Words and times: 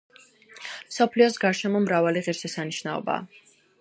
მსოფლიოს 0.93 1.37
გარშემო 1.43 1.81
მრავალი 1.85 2.25
ღირშესანიშნაობაა 2.29 3.51